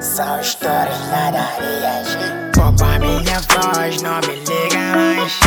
[0.00, 2.16] São histórias ladarias.
[2.54, 5.40] Poupa minha voz, não me liga mais.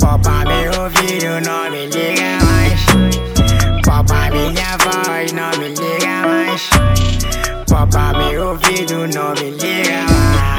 [0.00, 2.84] Poupa meu ouvido, não me liga mais.
[3.84, 6.70] Poupa minha voz, não me liga mais.
[7.68, 10.55] Poupa meu ouvido, não me liga mais.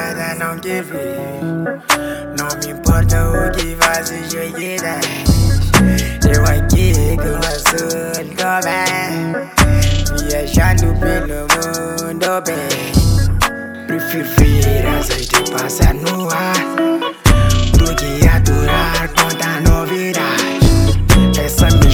[0.00, 0.54] Passada não.
[2.38, 4.76] Não me importa o que fazes hoje
[6.26, 8.24] Eu aqui com a sua
[8.62, 9.34] bem
[10.26, 12.72] Viajando pelo mundo bem
[13.86, 16.60] Prefiro ver azeite passar no ar
[17.76, 20.60] Do que aturar conta novidade
[21.38, 21.89] Essa mesmice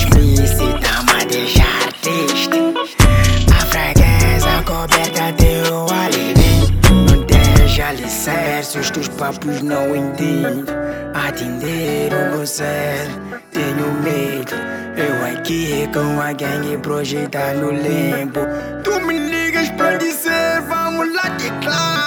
[9.26, 10.66] papos não entendo.
[11.14, 13.08] Atender o você,
[13.50, 14.54] tenho medo.
[14.96, 18.40] Eu aqui com a gangue projetando limbo.
[18.84, 22.06] Tu me ligas pra dizer vamos lá de claro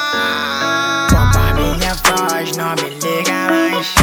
[1.55, 3.95] minha voz, não me liga mais.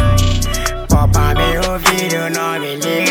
[0.89, 3.05] Poupa meu ouvido, não me liga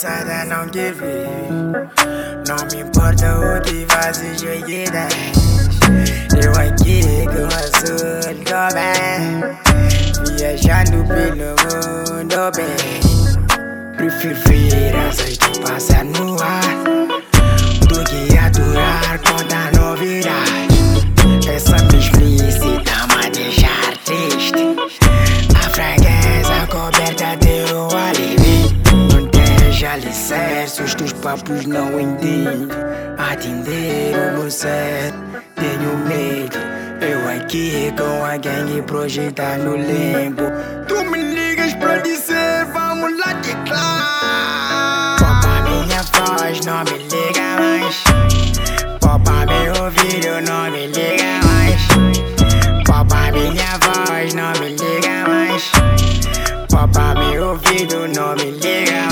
[0.00, 0.64] Não
[2.46, 4.84] Não me importa o que fazes hoje
[6.40, 9.42] Eu aqui com a sua bem
[10.36, 13.96] Viajando pelo mundo bem.
[13.96, 16.62] Prefiro ver azeite passar no ar
[17.88, 25.07] Do que aturar conta novidade Essa mesmice tá-me a deixar triste
[31.28, 32.74] papos não entendo.
[33.18, 35.12] Atender o você,
[35.56, 36.56] tenho medo.
[37.02, 40.44] Eu aqui com a gangue projetando limbo.
[40.86, 45.18] Tu me ligas pra dizer vamos lá de claro.
[45.18, 48.04] Poupa minha voz, não me liga mais.
[48.98, 51.88] Poupa meu ouvido, não me liga mais.
[52.86, 55.72] Poupa minha voz, não me liga mais.
[56.70, 59.07] Poupa meu ouvido, não me liga mais